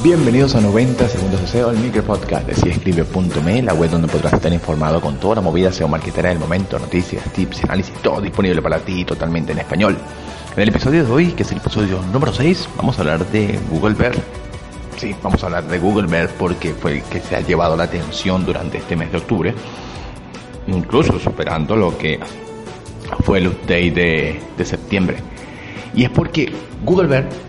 [0.00, 4.32] Bienvenidos a 90 segundos de SEO, el micro podcast de siescribe.me, la web donde podrás
[4.32, 8.62] estar informado con toda la movida SEO marketera del momento, noticias, tips, análisis, todo disponible
[8.62, 9.98] para ti totalmente en español.
[10.54, 13.58] En el episodio de hoy, que es el episodio número 6, vamos a hablar de
[13.70, 14.14] Google Bear.
[14.98, 17.84] Sí, vamos a hablar de Google Bear porque fue el que se ha llevado la
[17.84, 19.52] atención durante este mes de octubre,
[20.68, 22.20] incluso superando lo que
[23.24, 25.16] fue el update de, de septiembre.
[25.92, 26.52] Y es porque
[26.84, 27.47] Google Bear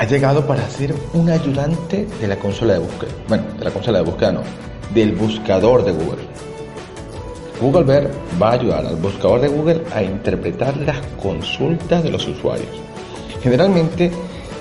[0.00, 3.10] ha llegado para ser un ayudante de la consola de búsqueda.
[3.28, 4.40] Bueno, de la consola de búsqueda no,
[4.94, 6.24] del buscador de Google.
[7.60, 12.26] Google Bear va a ayudar al buscador de Google a interpretar las consultas de los
[12.26, 12.70] usuarios.
[13.42, 14.10] Generalmente,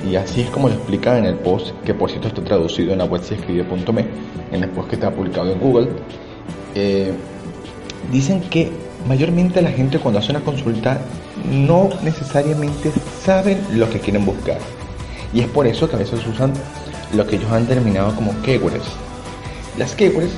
[0.06, 2.98] y así es como lo explican en el post, que por cierto está traducido en
[2.98, 4.06] la web escribe.me,
[4.52, 5.88] en el post que está publicado en Google,
[6.76, 7.14] eh,
[8.12, 8.70] dicen que
[9.08, 11.00] mayormente la gente cuando hace una consulta
[11.50, 12.92] no necesariamente
[13.24, 14.58] saben lo que quieren buscar
[15.34, 16.54] y es por eso que a veces usan
[17.14, 18.86] lo que ellos han denominado como keywords.
[19.78, 20.32] Las keywords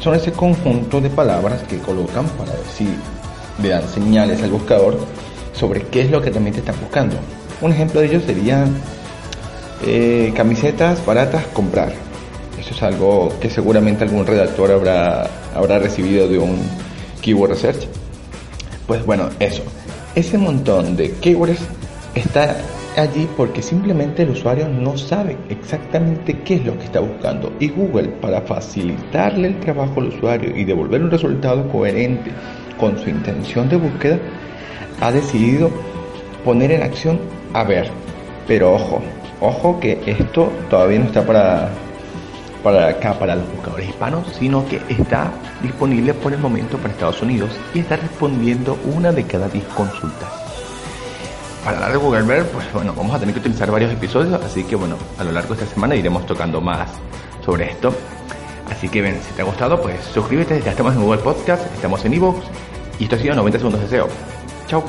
[0.00, 2.88] son ese conjunto de palabras que colocan para ver si
[3.62, 4.98] le dan señales al buscador
[5.52, 7.16] sobre qué es lo que realmente están buscando.
[7.60, 8.66] Un ejemplo de ello sería
[9.86, 11.92] eh, camisetas baratas comprar.
[12.58, 16.58] Eso es algo que seguramente algún redactor habrá, habrá recibido de un
[17.20, 17.86] keyword research.
[18.86, 19.62] Pues bueno, eso.
[20.14, 21.60] Ese montón de keywords
[22.14, 22.56] está
[22.96, 27.52] allí porque simplemente el usuario no sabe exactamente qué es lo que está buscando.
[27.60, 32.30] Y Google para facilitarle el trabajo al usuario y devolver un resultado coherente
[32.78, 34.18] con su intención de búsqueda
[35.00, 35.70] ha decidido
[36.44, 37.18] poner en acción
[37.52, 37.88] a ver.
[38.46, 39.00] Pero ojo
[39.40, 41.68] ojo que esto todavía no está para
[42.62, 45.32] para acá para los buscadores hispanos sino que está
[45.62, 50.43] disponible por el momento para Estados Unidos y está respondiendo una de cada 10 consultas
[51.64, 54.64] para hablar de Google Bear, pues bueno, vamos a tener que utilizar varios episodios, así
[54.64, 56.90] que bueno, a lo largo de esta semana iremos tocando más
[57.44, 57.94] sobre esto.
[58.70, 62.04] Así que ven, si te ha gustado, pues suscríbete, ya estamos en Google Podcast, estamos
[62.04, 62.44] en Evox
[62.98, 64.08] y esto ha sido 90 segundos de SEO.
[64.66, 64.84] Chao.